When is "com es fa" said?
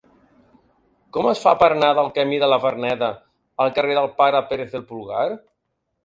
1.17-1.51